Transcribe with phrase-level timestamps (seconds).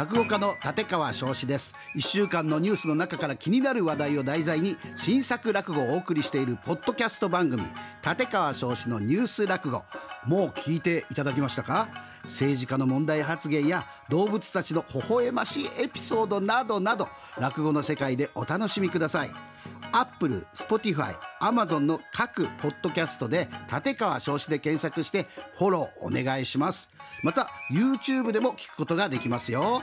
[0.00, 1.74] 落語家の立川翔志です。
[1.94, 7.62] 1週間のニュースの中から気になる話題を題材に新作落語をお送りしているポッドキャスト番組
[8.02, 9.84] 立川翔志のニュース落語。
[10.24, 11.88] もう聞いていただきましたか？
[12.24, 17.06] 政治家の問題発言や動物たちの微笑ましいエピソードなどなど
[17.38, 19.30] 落語の世界でお楽しみください。
[19.92, 25.26] アップル、スポティファイ、アマゾンの各ポッドキャストで立川翔志で検索して
[25.56, 26.90] フォローお願いします。
[27.22, 29.82] また YouTube でも聞くことができますよ。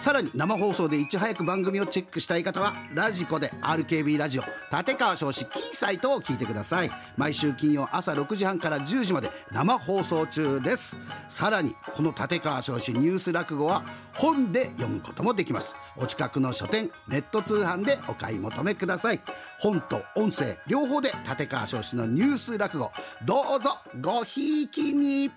[0.00, 4.42] さらに生放送でいち早く番組をチェックしたい方はラジコで RKB ラジオ
[4.74, 6.90] 立川少子キーサイトを聞いてください。
[7.16, 10.98] 毎週金曜朝6時半から10時まで生放送中です。
[11.30, 13.82] さらにこの立川少子ニュース落語は
[14.14, 15.74] 本で読むこともできます。
[15.96, 19.20] お近くの書店ネット通販でお買い求めください。
[19.58, 22.90] 本と音声両方で立川少子のニュース落語。
[23.24, 23.70] どうぞ
[24.00, 25.30] ごひいきに。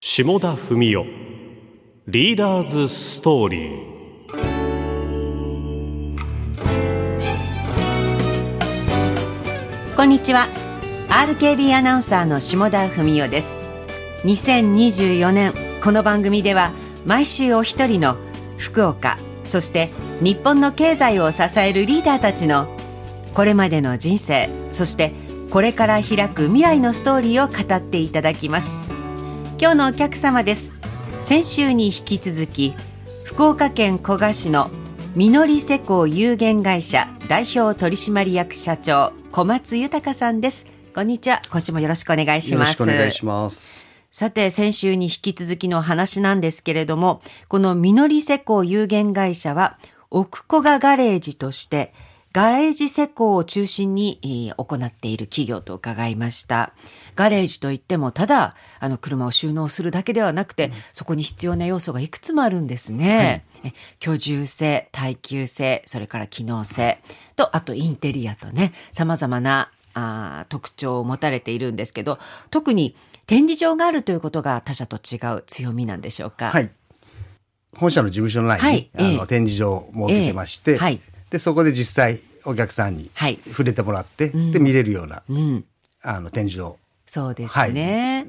[0.00, 1.04] 下田文雄。
[2.06, 3.98] リーダーズストーリー。
[9.96, 10.46] こんにちは。
[11.08, 13.58] RKB アナウンサーの下田文雄です。
[14.24, 16.72] 2024年この番組では
[17.06, 18.16] 毎週お一人の
[18.56, 19.90] 福岡そして
[20.20, 22.68] 日本の経済を支えるリーダーたちの
[23.38, 25.12] これまでの人生そして
[25.52, 28.74] これから開く未来のストーリーを語っていただきます。
[29.60, 30.72] 今日のお客様です。
[31.20, 32.74] 先週に引き続き
[33.22, 34.72] 福岡県古賀市の
[35.14, 40.66] みのり施工有限会社代表取締役社長小松豊さんです。
[40.92, 41.40] こんにちは。
[41.48, 42.82] 今週もよろしくお願いします。
[42.82, 43.86] よろしくお願いします。
[44.10, 49.78] さて、先週に引き続きの話なんですけれども、このみのり施工有限会社は、
[50.10, 51.94] 奥古賀ガレージとして、
[52.32, 56.72] ガレージ施工を中心に、えー行っている企業と伺いました。
[57.16, 63.44] ガレージといっても、ただ、あの、車を収納するだけではなくて、そこに必要な要素がいくつもあるんですね。
[63.64, 66.98] え居住性、耐久性、それから機能性、
[67.34, 72.18] と、あとインテリアとね、様々なあー特徴を持たれているんですけど、
[72.50, 72.94] 特に
[73.26, 76.50] 展示場があるということが他社と違う強みなんでしょうか？
[76.50, 76.70] はい。
[77.76, 81.00] 本社の事務所の内に、はいあのええ展示場を設けてまして、ええはい
[81.30, 85.64] でそこで実際お客さんにはい触れてもらって、で見れるような、うん。
[86.02, 88.26] あの展示場そうですね。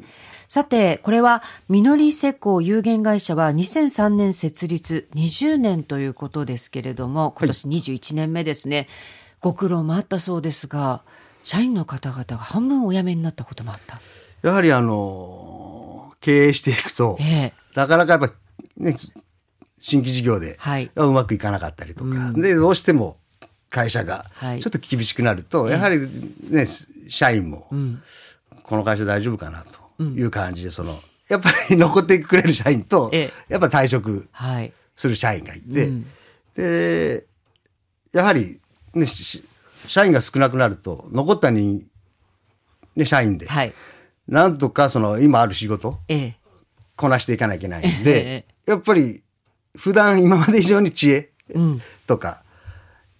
[0.48, 8.88] さて、これは、みのり施工有限会社は2003年設立20年ということですけれども、今年21年目ですね。
[9.42, 11.04] ご苦労もあったそうですが、
[11.44, 14.02] 社員の方々が半分お辞めになったこともあった。
[14.42, 18.34] やはりあの経営していくと、ええなかなかやっぱ、
[18.78, 19.12] ね、き
[19.80, 20.92] 新規事業で、はい。
[20.96, 22.42] うまくいかなかったりとか、うん。
[22.42, 23.18] でどうしても
[23.70, 24.62] 会社がはい。
[24.62, 26.00] ちょっと厳しくなると、やはり
[26.50, 26.68] ね
[27.08, 28.02] 社員も、ん。
[28.64, 29.66] この会社大丈夫かな
[29.98, 30.96] という感じでその
[31.28, 34.74] やっぱり残ってくれる社員と、えやっぱ退職はい。
[34.96, 36.06] する社員がいて、うん。
[36.56, 37.26] で
[38.12, 38.60] やはり、
[38.94, 39.44] ね、し
[39.88, 41.84] 社員が少なくなると残った人、
[42.96, 43.74] ね、社員で、はい。
[44.28, 46.36] なんとかその今ある仕事ええ。
[46.96, 49.24] こなしていかなきゃいけないんえで、やっぱり
[49.78, 51.81] 普段今まで以上に知恵うん。
[52.07, 52.44] とか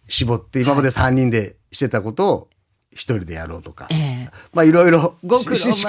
[0.08, 2.50] 絞って今まで3人でしてたことを
[2.92, 3.96] 一人でやろうとか、え
[4.28, 4.30] え。
[4.52, 5.38] まあいろいろ試行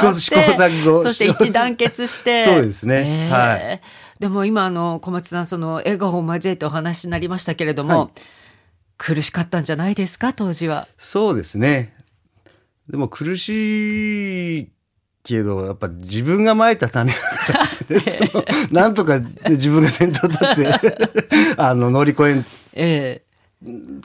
[0.08, 2.44] 錯誤そして一致団結して。
[2.46, 3.80] そうですねええはい
[4.20, 8.20] でも今、あの、小松さん、その、笑顔を交えてお話になりましたけれども、はい
[9.02, 10.86] 苦しかったんじゃないですか、当時は。
[10.98, 11.94] そうですね。
[12.90, 14.72] でも苦しい
[15.22, 18.20] けど、やっぱ自分が蒔いた種だからです。
[18.20, 18.28] ね。
[18.32, 20.74] そ のなんとか自分が先頭立って、
[21.56, 23.22] あの、乗り越えんえ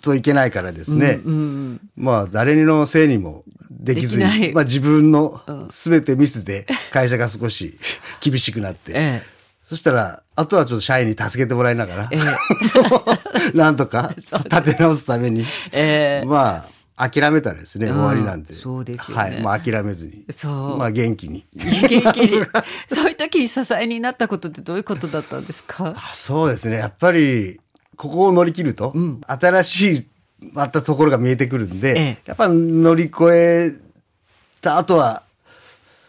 [0.02, 1.20] といけないからですえね。
[1.24, 7.78] うんうんまあ、誰にのせいにもできずに、まあ自分の全てミスで会社が少し
[8.22, 9.36] 厳しくなって、ええ。
[9.68, 12.20] そしたら、あとはちょっと社員に助けてもらいながら、え
[12.68, 13.58] そう。
[13.58, 16.26] なんとか立て直すために、ええ。
[16.28, 18.53] まあ、諦めたらですね、うん終わりなんて。
[18.53, 19.41] そうですよねはい。
[19.41, 20.23] まあ、諦めずに。
[20.29, 21.45] そうまあ、元気に。
[21.53, 22.31] 元気に。
[22.88, 25.93] そういう時に支えになったことってどういうことだったんですか？
[25.97, 26.78] あそうですね。
[26.78, 27.59] やっぱり、
[27.97, 28.93] ここを乗り切ると、
[29.28, 30.08] 新しい、
[30.53, 33.73] またところが見えてくるんで、ええやっぱ乗り越え
[34.61, 35.23] た後は、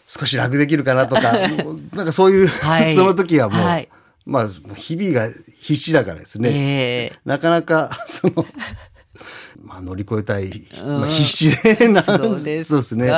[0.07, 1.33] 少し楽できるかなとか、
[1.95, 3.89] なんかそういう、はいその時はもう、はい
[4.25, 5.29] まあ、日々が
[5.61, 6.49] 必死だからですね。
[6.53, 8.45] ええなかなか、その、ま
[9.77, 13.05] あ、乗り越えたい、まあ、必死でな、そうですそうですね。
[13.05, 13.11] 無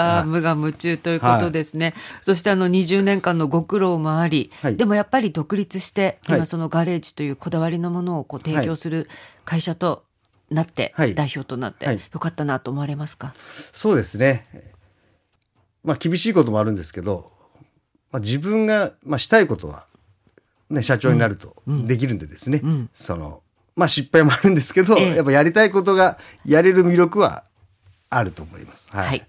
[0.42, 1.94] 我夢中ということですね。
[2.22, 4.76] そしてあの20年間のご苦労もあり、はい。
[4.76, 6.36] でもやっぱり独立して、はい。
[6.38, 9.08] 今そのガレージというこだわりのものをこう提供する
[9.44, 10.04] 会社と
[10.50, 11.14] なって、はい。
[11.14, 12.00] 代表となって、はい。
[12.12, 13.34] よかったなと思われますか？
[13.72, 14.46] そうですね。
[15.84, 17.32] まあ、厳しいこともあるんですけど、
[18.10, 19.86] まあ、自分が、まあ、したいことは、
[20.70, 22.90] ね、社長になるとできるんでですね、ん。
[22.92, 23.42] その、
[23.78, 27.44] まあ失敗もあるんですけど、ええやっぱやりたいことがやれる魅力は
[28.10, 28.88] あると思います。
[28.90, 29.06] はい。
[29.06, 29.26] はい。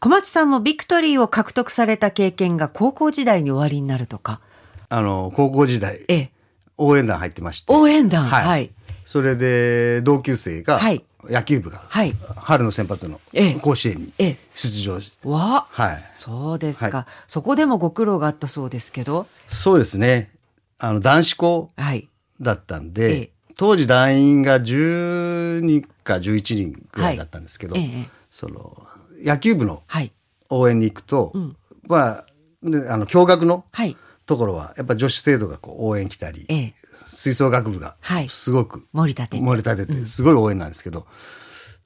[0.00, 4.40] 小松さんもビクトリーを獲得された経験が高校時代に終わりになるとか。
[4.88, 6.30] あの、高校時代、ええ。
[6.78, 7.72] 応援団入ってまして。
[7.72, 8.24] 応援団。
[8.24, 8.44] はい。
[8.46, 8.70] はい。
[9.04, 16.04] それで、同級生が、はい野球部が、はい春の選抜のええ甲子園にええ出場し、わはい。
[16.10, 19.26] そうですか、はそこでもご苦労があったそうですけど。
[19.48, 20.30] そうですね。
[20.78, 22.08] あの、男子校はい。
[22.40, 28.08] だったんで、ええ当時団員が10人か11人ぐらいだったんですけど、はいええ。
[28.30, 28.86] その、
[29.24, 30.12] 野球部のはい。
[30.50, 31.56] 応援に行くと、ん。
[31.86, 32.26] まあ、
[32.62, 33.96] であの、共学のはい。
[34.26, 36.74] ところは、やっぱ女子生徒がこう応援来たり、ええ。
[37.06, 38.28] 吹奏楽部がはい。
[38.28, 39.42] すごく盛り立てて。
[39.42, 41.06] 盛り立てて、すごい応援なんですけど、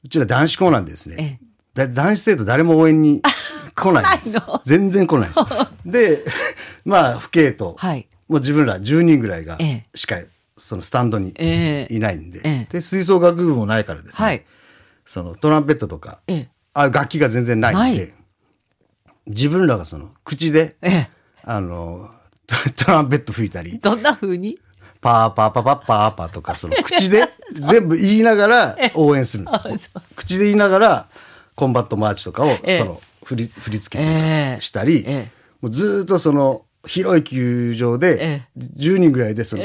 [0.04, 1.40] うちら男子校なんでですね、
[1.74, 3.22] 男子生徒誰も応援に
[3.74, 4.34] 来ないんです。
[4.64, 5.40] 全然来ないです。
[5.86, 6.24] で、
[6.84, 8.08] まあ、父兄と、はい。
[8.28, 9.86] もう自分ら10人ぐらいがええ。
[9.94, 10.16] しか、
[10.58, 11.94] そのスタンドにええ。
[11.94, 12.72] いないんで、ええ。
[12.72, 14.44] で、吹奏楽部もないからですね、はい。
[15.06, 16.49] そのトランペットとか、ええ。
[16.75, 18.14] あ楽器が全然ないんで、
[19.26, 21.10] 自分らがその口で、ええ。
[21.44, 22.10] あの、
[22.46, 24.58] ト トランペット吹いたり、どんな風に？
[25.00, 29.90] パーパーパパッパーパーとか、その口で 全部言いながら応援するんです。
[30.16, 31.08] 口で言いながら、
[31.54, 32.78] コンバットマーチとかを、ええ。
[32.78, 35.31] その、振り、振り付けしたり、ええ。
[35.61, 39.64] もうずーっとその、広い球場でえ、10人ぐらいで、その、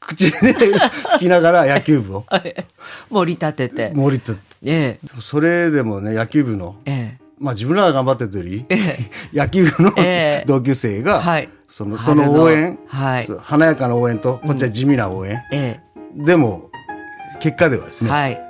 [0.00, 2.24] 口で吹きながら野球部を
[3.10, 3.92] 盛り立てて。
[3.94, 6.90] 盛り立て、えそれでもね、野球部の、え。
[6.90, 7.20] ええ。
[7.38, 8.98] まあ自分らが頑張ってるより、え
[9.32, 15.80] 野球部のええ同級生が、はいその、そ春のの応援、はい華やかな応援と、こっちは地味な応援、え
[16.14, 16.70] でも、
[17.40, 18.04] 結果ではですえ。
[18.06, 18.40] ね、はい。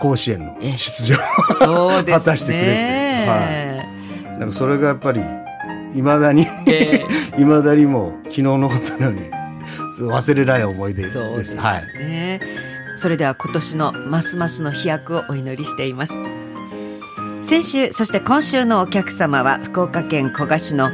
[0.00, 1.16] 甲子園のええ出場
[1.58, 2.12] そうですね。
[2.18, 4.38] 果たしてくれて、はい。
[4.38, 5.20] なんかそれがやっぱり、
[5.94, 7.04] いまだに、え
[7.36, 9.39] いまだにもう、昨日のことのように、
[10.08, 11.14] 忘れられない思い出です。
[11.14, 11.60] そうですね。
[11.60, 12.40] はい。
[12.96, 16.14] それでは今年のますますの飛躍をお祈りしています。
[17.42, 20.90] 先週、そして今週のお客様は福岡県古賀市の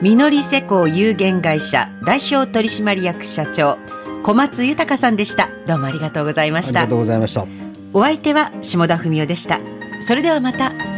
[0.00, 3.78] みのり施工有限会社代表取締役社長
[4.22, 5.50] 小松豊さんでした。
[5.66, 6.96] どうもありがとうございましたありがと。
[6.96, 7.46] うございました。
[7.92, 9.60] お相手は下田文夫でした。
[10.00, 10.97] それではまた。